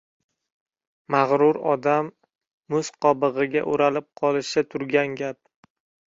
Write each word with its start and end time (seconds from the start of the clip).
Magrur 1.15 1.59
odam 1.73 2.09
muz 2.75 2.91
qobig‘iga 3.07 3.65
o‘ralib 3.75 4.09
qolishi 4.23 4.67
turgan 4.75 5.17
gap. 5.23 5.71